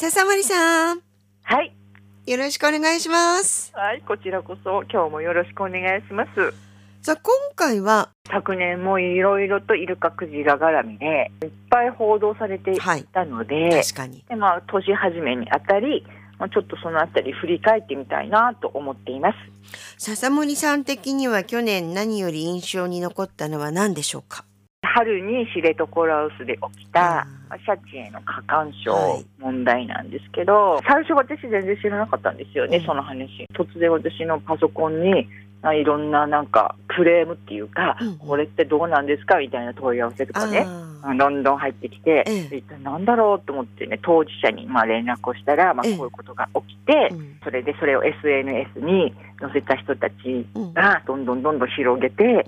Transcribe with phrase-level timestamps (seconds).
[0.00, 1.00] 笹森さん、
[1.42, 1.74] はい。
[2.24, 3.72] よろしくお願いします。
[3.74, 6.54] はい、こちらこそ今日もよろしくお願いします。
[7.02, 14.24] さあ、今回は、昨年もいろいろとイルカクジラ絡みでいっぱい報道されていはい、たので、確かに。
[14.28, 16.06] でまあ、年始めにあたり、
[16.38, 19.36] まあ、ちょっとそのあたり振り返ってみたいなと思っています。
[19.98, 24.44] 笹森さん的には去年何より印象に残ったのは何でしょうか？
[24.94, 27.26] 春に知床羅臼で起きた
[27.64, 29.26] シャチへの過干は渉い。
[29.38, 32.86] 問題なんですけど、最初私全然知らなかったんですよね、うん。
[32.86, 33.46] その話。
[33.54, 35.28] 突然私のパソコンに
[35.62, 40.66] あいろんななんかクレームっていうか、うんこれってどうなんですかみたいな問い合わせとかね、
[41.02, 42.56] あどんどん入ってきて、ええ。
[42.56, 45.96] 一体なんだろうと思ってね、当事者にまあ連絡をしたら、まあ、ええ。
[45.96, 47.40] こういうことが起きて、うん。
[47.42, 50.14] それでそれを SNS に載せた人たち
[50.54, 50.74] うん。
[50.74, 52.46] がどんどんどんどん広げて、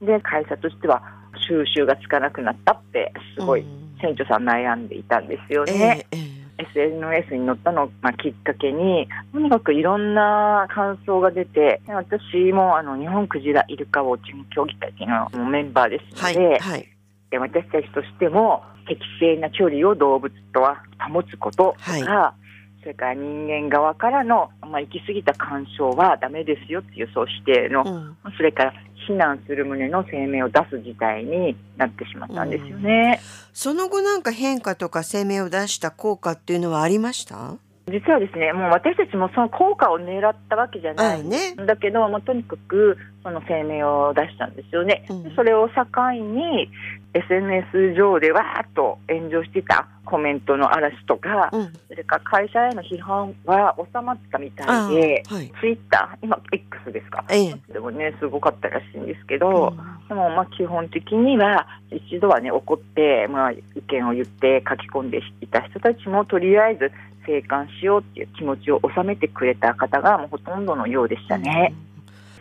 [0.00, 0.06] うん。
[0.06, 1.02] で会社としては
[1.48, 3.82] 収集がつかなくなったってすごいうん。
[4.00, 6.06] 船長さん悩んでいたんですよえね。
[6.10, 6.42] ええ。
[6.58, 14.92] SNS に載ったのを、まあ、きっかけにとにかくいろんな感想が出てで私もあの日本クジライルカウォッチング協議会
[15.34, 16.88] のメンバーですはい、ので、はい、
[17.30, 21.98] で私たちとしても適正な距離を動物とは保つこととか、は
[22.38, 22.41] い
[22.82, 28.32] それから人間側からの、まあ、行き過ぎた干渉はダメですよっていうそう指定のうん。
[28.36, 28.74] それから
[29.06, 33.20] 非難する旨の声明を出す事態になってしまったんですよね。
[33.52, 37.56] その後なんか変化とか声明を出した効果っていうのはありました？
[37.88, 45.04] 実はですね、もう私たちもその効果を狙ったわけじゃなあいんねだけど、まあ、とにかくその声明を出したんですよね。
[45.10, 45.22] うん。
[45.24, 46.70] でそれを境に
[47.12, 51.72] SNS 上でわーっと炎上してたコメントの嵐とか、うん。
[51.88, 55.52] それから会社への批判は収まったみたあいで、はい。
[55.60, 57.24] ツイッター、今 X ですか？
[57.30, 57.54] ええ。
[57.72, 60.08] でもね、すごかったらしいんですけど、うん。
[60.08, 66.90] でもまあ基本的には一度はね怒ってまあ意見を言って書き込んでいた人たちもとりあえず
[67.24, 71.72] 静観しようっていう気持ちを収めてくれた方がもうほとんどのようでしたね。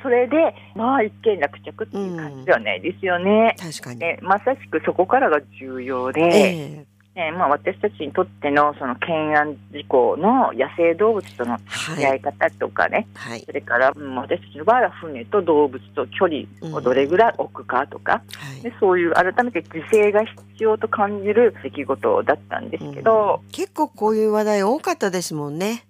[0.02, 3.56] それでまあ一件落着っていう感じではないですよね。
[3.58, 13.42] 確かに、ねまさしくそこからが重要で、ええねまあ、私たちにとってのその懸案事項の野生動物とのはい付き合い方とかね、はい。
[13.46, 18.22] それから、うん私たちの場合は船と動物と距離をどれぐらい置くかとか、は
[18.60, 18.62] い。
[18.62, 25.86] でそういう改めて自制が必要と感じる出来事だったんですけど、結構こういう話題多かったですもんね。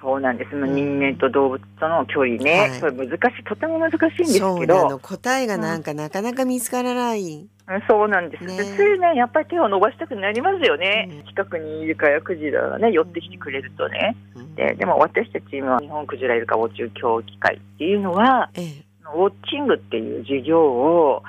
[0.00, 0.74] そうなんです、うん。
[0.74, 2.70] 人間と動物との距離ね、はい。
[2.80, 7.48] それ難しいとても難しいんですそうなけどの答えがなんかなかなか見つからない。
[7.88, 8.56] そうなんです、ね。
[8.56, 11.26] でついねやっぱり手を伸ばしたくなりますよね、うん。
[11.28, 14.16] 近くにイルカやクジラがね寄ってきてくれるとね。
[14.34, 14.54] うん。
[14.54, 18.84] ででも私たち今日本クジライルカウォッチング協議会っていうのはええ。
[19.14, 21.22] ウォッチングっていう事業を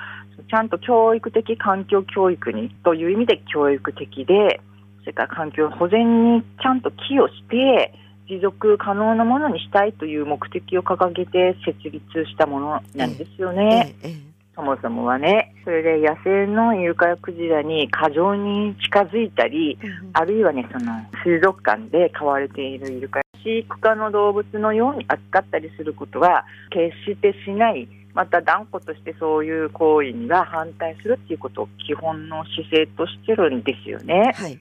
[0.48, 4.60] ちゃんと教育的環境教育にという意味で教育的で
[5.00, 7.92] それから環境保全にちゃんと寄与して
[8.32, 13.94] 持続可能なものにしたいという目的を掲げて設立したものなんですよね。
[14.02, 20.92] えええそもそもはね、それで野生のイルカやクジラに過剰に近づいたり、えあるいはね、その
[21.24, 34.32] 水族館で飼われているイルカや飼育家の動物のように扱ったりすることは決してしない、また断固としてそういう行為には反対するっていうことを基本の姿勢としてるんですよね。
[34.34, 34.60] はい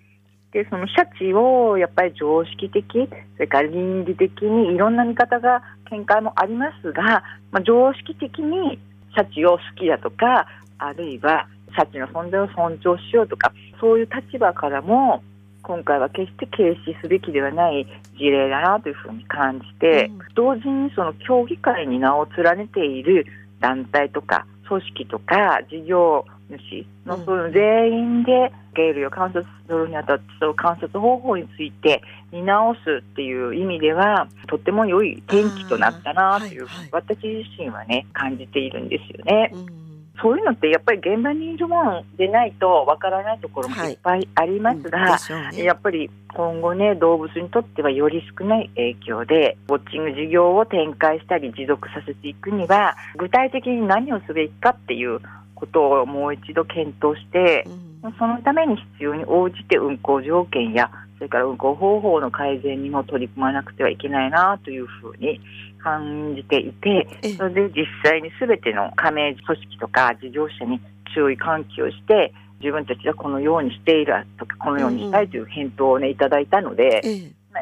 [0.54, 8.80] で、そのシャチをやっぱり常識的、それから倫理的にいろんな見方が、見解もありますが、まあ、常識的に
[9.14, 10.48] シャチを好きだとか、
[10.78, 15.24] あるいはシャチの存在を尊重しようとか、そういう立場からも、
[15.64, 17.86] 今回は決して軽視すべきではない
[18.18, 20.20] 事例だなというふうに感じて、うん。
[20.34, 23.26] 同時にその協議会に名を連ねている
[23.60, 26.26] 団体とか組織とか事業
[26.58, 26.86] 主。
[27.06, 27.26] のうん。
[27.26, 32.02] その全員で鯨類を観察するにあたってその観察方法について
[32.32, 36.90] 見直すっていう意味ではとっても良い転機となったなという、はいはい。
[36.92, 39.52] 私自身はね感じているんですよね。
[39.54, 39.82] うん。
[40.22, 43.94] そういうのってやっぱり現場にいるものでないとわからないところもい。
[43.94, 45.64] っぱいありますが、でしょうね。
[45.64, 55.20] やっぱり今後ね、動物にとってはより少ない影響で、ウォッチング事業を展開したり持続させていくには、具体的に何をすべきかっていう
[55.62, 57.66] ことをもう一度検討して、
[58.04, 58.14] うん。
[58.18, 65.40] そのために必要に応じて運航条件や、それから運航方法の改善にも取り組まなくてはいけないなというふうに
[65.78, 67.34] 感じていて、ええ。
[67.36, 70.82] それで実際に全ての加盟組織とか事業者に
[71.14, 77.02] 注意喚起をして、自分たちはこのようにしているとか、このようにしたいという返答をね、いただいたので、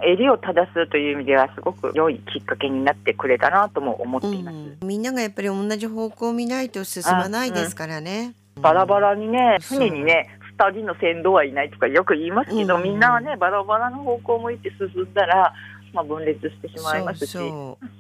[0.04, 4.56] 襟を正すという意味ではすごく良いきっかけになってくれたなとも思っています。
[4.56, 4.88] うん。
[4.88, 8.34] みんながやっぱり同じ方向を見ないと進まないですからね。
[8.62, 12.84] バラバラにね、船にね、2人の先導はいないとかよく言いますけど、うん。
[12.84, 15.54] みんなはねバラバラの方向を向いて進んだら、
[15.94, 17.38] まあ、分裂してしまいますし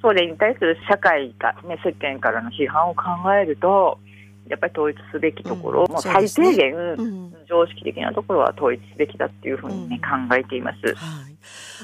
[0.01, 3.03] それに対する社会が、ね、世間からの批判を考
[3.33, 3.97] えると
[4.49, 10.29] やっぱり統一すべきところ、うんもう最低限、常識的なところは統一すべきだっていうふうに、ねうん。
[10.29, 10.95] 考えています。
[10.95, 11.37] はい、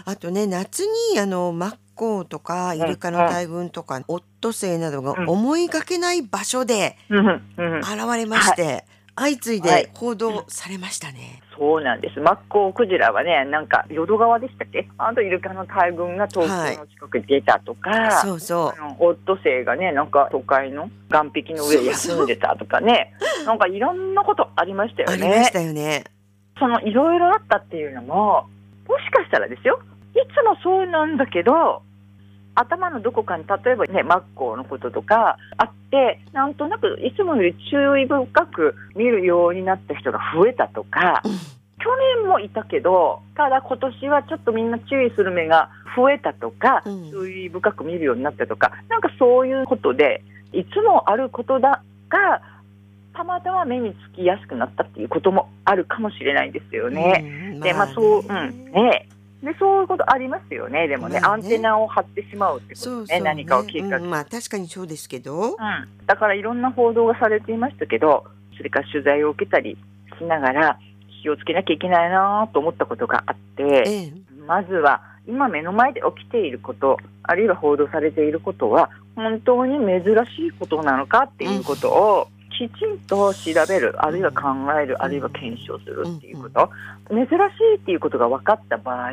[0.06, 5.30] あとね夏にあのマッコウとかイルカの大群とか、オットセイなどがうん。
[5.30, 7.20] 思いがけない場所で現
[8.16, 8.86] れまして、
[9.16, 11.42] 相次いで報道されましたね。
[11.58, 12.20] そうなんです。
[12.20, 14.88] マッコウクジラはね、なんか淀川でしたっけ？
[14.98, 23.14] あとイルカの大群が東京の近くに出たとか、そうそあのオットセイがね、なんか都会の岸壁の上で休んでたとかね、
[23.46, 25.54] なんかいろんなことありましたう、あよねりまし。
[25.54, 26.04] たよね。
[26.60, 28.48] そのいろいろあったっていうのも、
[28.88, 29.80] もしかしたらですよ。
[30.14, 31.82] いつもそうなんだけど。
[32.56, 41.32] 頭のどこかに例えばねマッコウのこととかあってなんとなくいつもより注意深く見るようになった人が増えたとかうん。
[41.78, 47.12] 去年もいたけどただ今年はちょっとみんな注意する目が増えたとか、うん。
[47.12, 52.42] 注意深く見るようになったとかなんかそういうことでいつもあることだが
[53.14, 57.52] たまたま目につきやすくなったっていうこともあるかもしれないんですよね。
[57.54, 57.60] うん。
[57.60, 58.72] でまあそう、うねん。
[58.72, 59.08] ね
[59.46, 60.88] でそういうことありますよね。
[60.88, 61.44] でもね,、まあね。
[61.44, 62.96] アンテナを張ってしまうってことね。
[62.98, 63.20] そうそう。
[63.20, 64.10] ね何かをきっかけに、うん。
[64.10, 65.56] まあ確かにそうですけど、うん、
[66.08, 68.26] だからいろんな報道がされていましたけど
[68.58, 69.78] それから取材を受けたり
[70.18, 70.80] しながら
[71.22, 74.14] 気をつけなきゃいけないなと思ったことがあってええ。
[74.48, 80.04] まずは今目の前で起きていることあるいは報道されていることは本当に珍
[80.36, 82.28] しいことなのかっていうことを
[82.58, 84.50] きちんと調べるあるいは考
[84.80, 86.70] えるあるいは検証するっていうこと。
[87.10, 89.12] 珍しいっていうことが分かった場合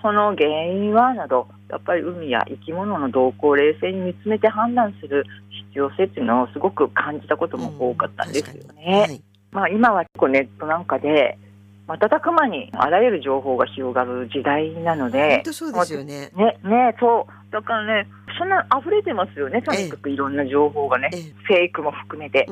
[0.00, 5.24] その原因はなどやっぱり海や生き物の動向を冷静に見つめて判断する
[5.72, 8.94] 必要性っていうのをすごく感じたことも多かったんですようん。
[9.00, 9.22] はい。
[9.50, 11.38] まあ、今は結構ネットなんかで
[11.88, 16.30] 瞬く間にあらゆる情報が広がる時代なの本で、当そうですよね。
[16.36, 18.08] ね、ね、そう、だからね、
[18.38, 21.20] そんな溢れてますよね、とにかくいろんな情報がね、ええ。
[21.44, 22.46] フェイクも含めて。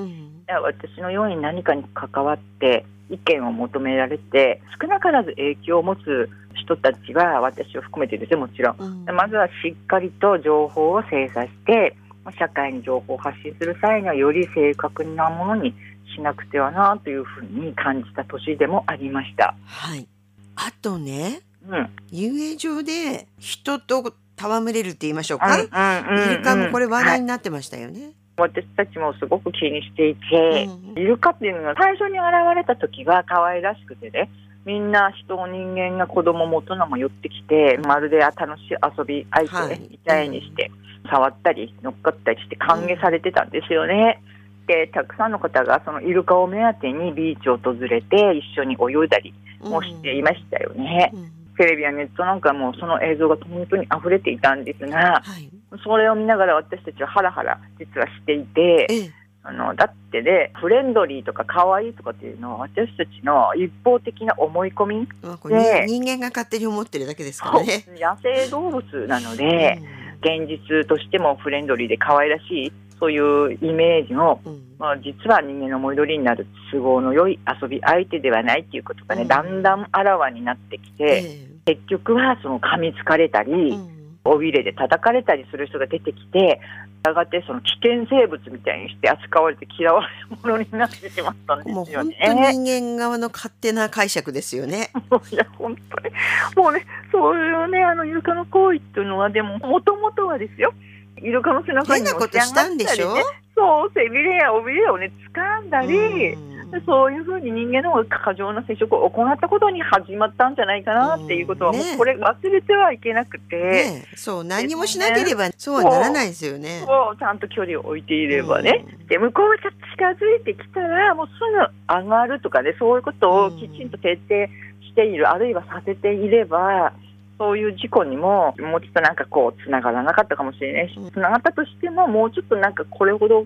[0.49, 8.77] 私のように何かに関わって意見を求められて少なからず影響を持つ人たちは私を含めてですよもちろん。
[8.79, 9.05] うん。
[9.05, 15.75] でまずはしっかりと情報を精査してまあ社会に情報を発信する際にはより正確なものに
[16.17, 19.55] しなくてはなというふうに感じた年でもありました。
[19.67, 20.09] はい。
[20.57, 25.47] あとね、うん遊泳場で人と戯れるって言いましょうか？
[25.55, 28.13] うんうんうんイルカもこれ話はい題になってましたよね。
[28.39, 34.31] 私たちもすごく気にしていて、うんイルカっていうのが最初に現れた時は可愛らしくてね
[34.65, 40.71] みんな人人間が子供も大人も寄ってきてまるで楽しい遊び相はい手みたいにして、
[41.11, 44.23] 触ったり乗っかったりして歓迎されてたんですよね。
[44.67, 51.11] でたくさんの方がそのイルカを目当てにビーチを訪れて一緒に泳いだりもしていましたよね。
[51.15, 55.51] うんテレビやネットなんかもその映像が本当に溢れていたんですがはい。
[55.83, 58.87] それを見ながら私たちはハラハラ実はしていて。
[58.91, 59.11] ええ。
[59.49, 65.09] あのだってねフレンドリーとか可愛いとかっていうのは私たちの一方的な思い込み、
[65.49, 67.85] で人間が勝手に思ってるだけですからね。
[67.97, 69.81] 野生動物なので、
[70.21, 74.53] 現実としてもフレンドリーで可愛らしいそういうイメージの、うん。
[74.53, 79.29] うんまあ、実は人間の思い通りになる都合の良い遊び相手ではないっていうことがね、うん。
[79.29, 83.97] だんだんあらわになってきて、え結局はその噛みつかれたえり、うん。
[84.25, 86.61] 尾びれで叩かれたりする人が出てきて
[87.07, 92.53] やがてその危険生物みたいにして扱われて嫌われるものになってしまったんでもうすよ本当ね。
[92.53, 94.91] 人間側の勝手な解釈ですよね。
[95.31, 96.15] いや本当に。
[96.57, 100.75] もうねそういうねあのイルカの行為っていうのはでももともとはですよ
[101.23, 103.13] イルカの背中に変なことしたんでしょ？
[103.13, 106.71] 押上がったりねそう背びれや尾びれをね掴んだり、うん。
[106.71, 111.85] でそういうふうに人間の過剰な接触を行ったことに始まったんじゃないかなっていうことは、うんね。
[111.91, 113.57] もうこれ忘れてはいけなくて。
[113.57, 114.07] ね。
[114.13, 116.85] えそう何もしなければそうはならないですよね。
[116.87, 124.35] をちゃんと距離を置いていればね、で向こうが近づいてきたらもうすぐ上がるとかねそういうことをきちんと徹底
[124.83, 126.93] している、あるいはさせていれば
[127.39, 133.45] そういう事故にももうちょっとなんかこうつながらなかったかもしれないしうんつながったとしてももうちょっとなんかこれほど、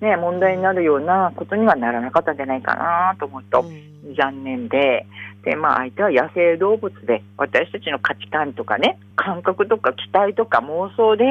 [0.00, 3.60] ね、問題になるようなことにはならなかったんじゃないかなと思うと。
[3.60, 5.06] うん残念で
[5.44, 11.24] で、まあ、相手は野生動物で私たちの価値観とかね感覚とか期待とか妄想で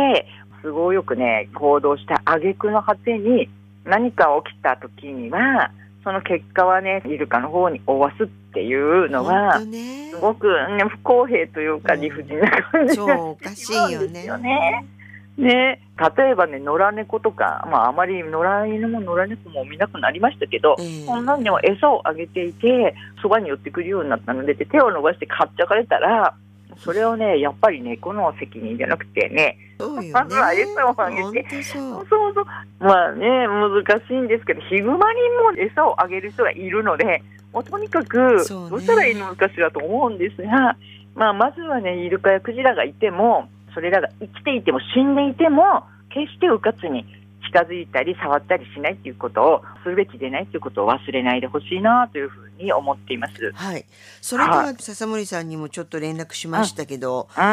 [0.63, 3.50] 都合よくね行動した挙句の果てに
[3.86, 5.72] 何か起きた時には
[6.03, 12.01] その結果はねイルカの方に負わすっていうのはすごく、ね、不公平というかうん。
[12.01, 14.25] 理不尽な感じがそうおかしいよね。
[14.25, 14.86] よね。
[15.38, 15.81] ね、
[16.17, 21.05] 例えばね、野良猫とか、まあ、あまり野良犬も野良猫も見なくなりましたけど、ええ。
[21.05, 26.36] そんなんでも餌をあげていて、そばに寄ってくるようになったので、で手を伸ばしてかっちゃかれたら、
[26.77, 30.11] それをね、やっぱり猫の責任じゃなくてね、そう。
[30.11, 32.33] まずは餌をあげてそそうう。
[32.33, 32.45] そう、
[32.79, 37.23] まあね、難しいんですけど、ヒグマにも餌をあげる人がいるので、
[37.53, 40.77] もうとにかく、どうしたらいいのかしらと思うんですが、
[41.15, 47.05] まあ、まずはね、イルカやクジラがいても、それらが生きていても死んでいても、決してうかつに
[47.51, 53.51] 近づいたり触ったりしないということをするべきでないということを忘れないでほしいなというふうに思っています。
[53.53, 53.86] はい。
[54.22, 57.43] それでは笹森さんにもちょっと連絡しましたけど、うん、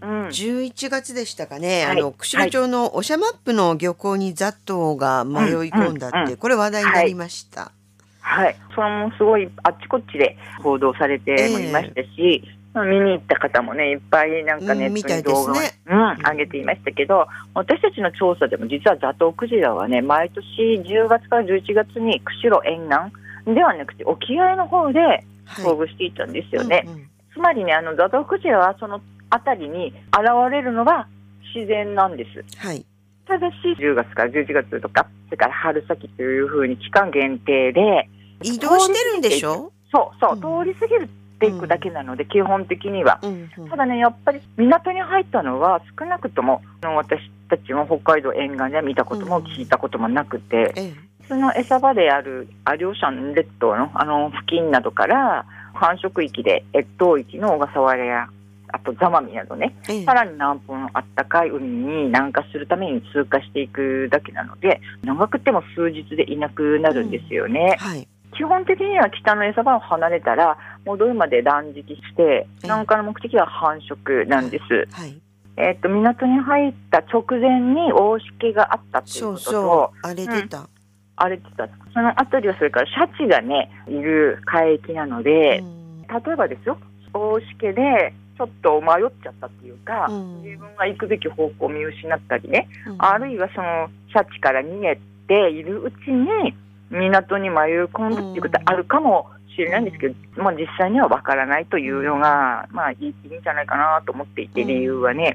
[0.00, 0.28] うん。
[0.28, 7.72] 11月でしたかね、はいあの釧路町のオシャマップの漁港にザットが迷い込んだって、うんうんうんこれ話題になりました。
[8.20, 20.44] はい、それもすごいあっちこっちで報道されてもいましたし、まあ見に行った方もねいっぱいなんかネットに動画を、ねうん、上げていましたけど私たちの調査でも実はザトウクジラはね毎年
[20.82, 25.00] 10月から11月に釧路沿岸ではなくて沖合の方で
[25.48, 25.64] はい。
[25.64, 27.10] 遭遇していたんですよね、うんうん。
[27.32, 29.00] つまりねあのザトウクジラはその
[29.32, 31.08] 辺りに現れるのは
[31.54, 32.44] 自然なんです。
[32.58, 32.84] はい。
[33.26, 38.08] ただし10月から11月とかそれから春先というふうに期間限定で
[38.42, 39.72] 移動してるんでしょ？
[39.90, 40.64] そうそう、うん。
[40.64, 40.94] 通り過ぎ
[41.38, 43.18] ていくだけなので、基本的には。
[43.22, 58.28] うんうんただね、やっぱり港に入ったのは少なくとも私たちも北海道沿岸では見たこともうん聞いたこともなくて、ええその餌場であるアリョーシャン列島のあの付近などから繁殖域で越冬域の小笠原や
[58.72, 67.76] あとザマミなどね、ええさらに南方のあったかい海に南下するために通過していくだけなので、長くても数日でいなくなるんですよね。
[67.78, 68.08] はい。
[68.36, 75.20] 基本的には北の餌場を離れたら戻るまで断食してええ南下の目的は繁殖なんです、はい。
[75.56, 79.98] えっと港に入った直前に大しけがあったということとそう。
[80.02, 80.68] 荒れてた。
[81.16, 86.78] 荒れてたそのあたりはそれからシャチがねいる海域なので、うん例えばですよ
[87.12, 96.54] 大しけでちょっと迷っちゃったっていうか、うん自分が行くべき方向を見失ったりね、うんあるいはそのシャチから逃げているうちに
[96.90, 104.68] 港に迷い込んだっていうことはあるかもしれないんですけど、まあ、実際にはわからないというのが、まあ、いいいいんじゃないかなと思っていてうん。
[104.68, 105.34] 理由はね。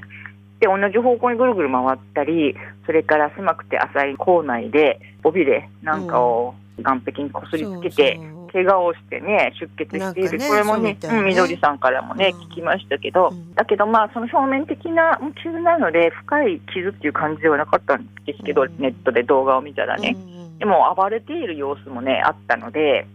[0.60, 2.54] で同じ方向にぐるぐる回ったり
[2.86, 8.34] それから狭くて浅い校内で尾びれなんかを岸壁にこすりつけて、そうそう。
[8.54, 11.08] 怪我をしてね出血している、ねこれもねね。
[11.08, 12.40] うん緑さんからもね、うん。
[12.48, 23.06] 聞きましたけど、うんだけどまあその表面的な傷なので深い傷っていう感じではなかったんですけど、うんネットで動画を見たらね、うんでも暴れている様子もねあったので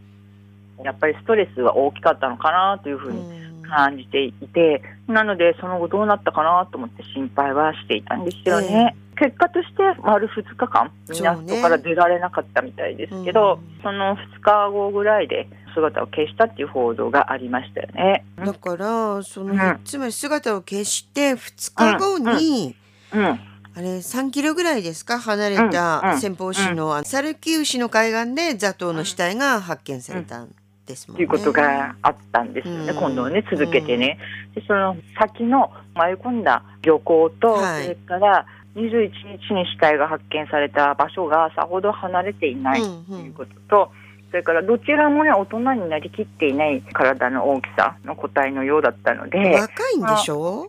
[0.83, 3.49] やっぱりストレスは大きかったのかなというふうにうん。
[3.69, 8.95] 感じていて、なのでその後どうなったかなと思って心配はしていたんですよね。
[9.17, 13.83] 結果として丸2日間港から出られなかったみたいですけど、うん。
[13.83, 18.25] その2日後ぐらいで姿を消したっていう報道がありましたよね。
[18.37, 19.79] だからその、うん。
[19.83, 22.75] つまり姿を消して2日後に、
[23.13, 23.39] うん、
[23.79, 25.19] あれ3キロぐらいですか？
[25.19, 26.19] 離れうんたうん。
[26.19, 30.53] 先方市のサルキウ市の海岸でザトウの死体が発見されたん
[30.85, 31.25] ですもんね。
[31.25, 32.97] ということがあったんですよね、うん。
[32.97, 34.19] 今度はね、続けてね。
[34.53, 37.83] でその先の迷い込んだ漁港と、はい。
[37.83, 38.45] それから
[38.75, 39.11] 21
[39.47, 43.91] 日に死体が発見された場所がさほど離れていないうんということと、
[44.29, 50.63] それからどちらもね、大人になりきっていない体の大きさの個体のようだったので、若いんでしょ？
[50.63, 50.67] うん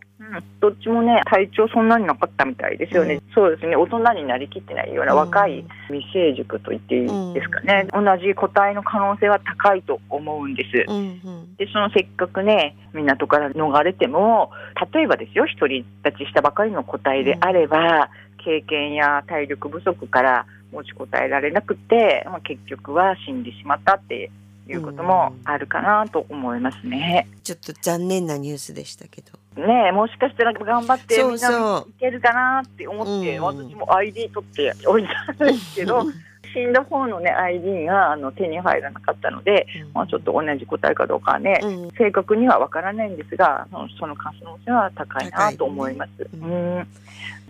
[0.60, 3.20] どっちもね、体長そんなになかったみたいですよね。
[3.34, 7.86] そうですね、大人になりきってないような若い未成熟と言っていいですかね。
[7.92, 10.84] 同じ個体の可能性は高いと思うんです。
[10.88, 14.50] うんうんで、そのせっかくね、港から逃れても、
[14.94, 18.08] 例えばですよ、独り立ちしたばかりの個体であれば、
[18.38, 24.30] 経験や体力不足から持ちこたえられなくて、まあ、結局は死んでしまったって
[24.68, 27.28] いうこともあるかなと思いますね。
[27.42, 29.39] ちょっと残念なニュースでしたけど。
[29.56, 33.44] ねえもしかしたら頑張ってそうみんなそういけるかなって思って、うん。
[33.44, 36.04] 私も ID 取っておいたんですけど、
[36.52, 41.90] 死んだ方のね ID があの手に入らなかったので、まあ、ちょっと同じ個体かどうかはね、うん。
[41.92, 46.28] 正確にはわからないんですが、そのその可能性は高いなと思います。
[46.34, 46.86] うん。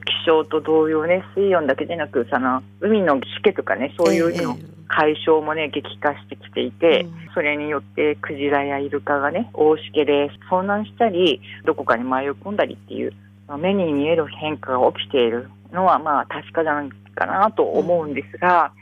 [0.05, 4.65] 気象と同様ね、水温だけでなく、その海のしけとかね、そういうのええ。
[4.89, 7.13] 解消もね、激化してきていて、うん。
[7.35, 13.13] それによってクジラやイルカがね、大しけで遭難したり、どこかに迷い込んだりっていう、
[13.47, 18.73] まあ目に見える変化が起きているのは、まあ確かじゃないかなと思うんですが、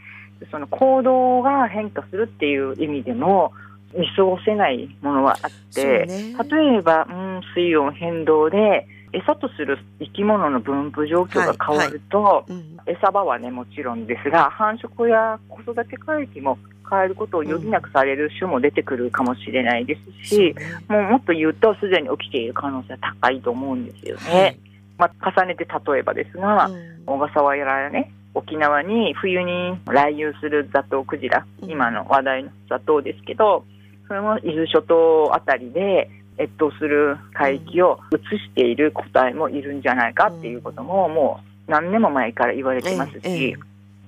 [0.50, 3.52] その行動が変化するっていう意味でも、
[3.95, 6.35] 見過ごせないものはあって、ね。
[6.50, 12.78] 例えば、うん、水温変動で餌とする生き物の分布状況が変わると、うん。
[12.87, 16.59] 餌場はねもちろんですが繁殖や子育て海域も
[16.90, 20.54] 変えることを余儀なくされる種も出てくるかもしれないですし、
[20.88, 24.23] もうもっと言うとすでに起きている可能性は高いと思うんですよね。
[24.23, 24.59] はい。
[24.97, 27.04] まあ、重ねて例えばですが、うん。
[27.07, 31.71] 小笠原やね沖縄に冬に来遊するザトウクジラ、うん。
[31.71, 33.64] 今の話題のザトウですけど
[34.07, 43.57] それも伊豆諸島あたりで越冬する海域を移している個体もいるんじゃないかっていうことももう何年も前から言われてますし、ええ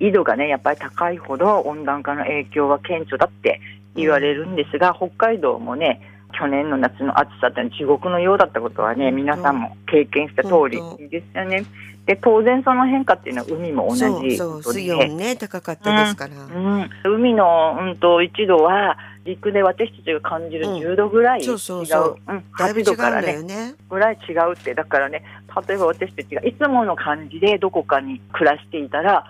[0.01, 3.61] 緯度がねやっぱり高いほど温暖化の影響は顕著だって
[3.95, 6.01] 言われるんですが、北海道もね
[6.33, 11.65] 去年の夏の暑さって地獄のようだったことはね皆さんも経験した通りですよね。
[12.05, 14.81] で当然その変化っていうのは海も同じそうそうことで。
[14.81, 20.75] 水温ね高かったですから、うん、海の、うん、と1度は陸で私たちが感じるうん。
[20.79, 22.17] 10度ぐらい違う、そうそうそう。
[22.27, 24.73] うん、8だいぶ違うん度からねねぐらい違うって。
[24.73, 25.23] だからね
[25.67, 29.23] 例えば私たちがいつもの感じでどこかに暮らしていたら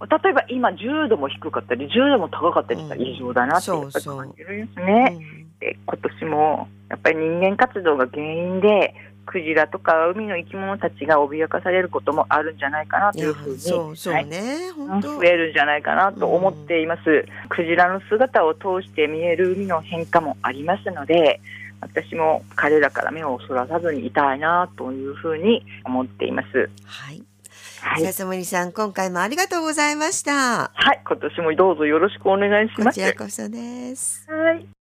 [0.00, 3.06] 例えば今10度も低かったり10度も高かったりしたらうん。
[3.06, 3.88] 異常だなって感
[4.36, 5.18] じるんですね。
[5.60, 8.94] で今年もやっぱり人間活動が原因で
[9.26, 14.26] クジラとか海の生き物たちが脅かされることもあるんじゃないかなというふうにそうそうはい。
[14.26, 15.16] ね、本当。
[15.16, 21.40] 増えるんじゃないかなと思っています、クジラの姿を通して見える海の変化もありますので
[21.80, 26.70] 私も彼らから目をそらさずにいたいなというふうに思っています。
[26.84, 27.22] はい。
[27.82, 30.70] はい、笹森さん今回もありがとうございました。
[30.74, 32.94] はい、今年もどうぞよろしくお願いしこます。
[32.96, 34.26] ちらこそです。
[34.30, 34.79] はい